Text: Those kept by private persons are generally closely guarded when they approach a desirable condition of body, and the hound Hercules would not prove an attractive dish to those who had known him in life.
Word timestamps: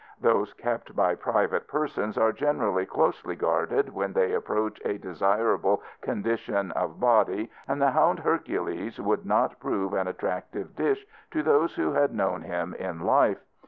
Those 0.19 0.51
kept 0.53 0.95
by 0.95 1.13
private 1.13 1.67
persons 1.67 2.17
are 2.17 2.31
generally 2.31 2.87
closely 2.87 3.35
guarded 3.35 3.93
when 3.93 4.13
they 4.13 4.33
approach 4.33 4.81
a 4.83 4.97
desirable 4.97 5.83
condition 6.01 6.71
of 6.71 6.99
body, 6.99 7.51
and 7.67 7.79
the 7.79 7.91
hound 7.91 8.17
Hercules 8.17 8.99
would 8.99 9.27
not 9.27 9.59
prove 9.59 9.93
an 9.93 10.07
attractive 10.07 10.75
dish 10.75 11.05
to 11.29 11.43
those 11.43 11.75
who 11.75 11.91
had 11.93 12.15
known 12.15 12.41
him 12.41 12.73
in 12.73 13.01
life. 13.01 13.37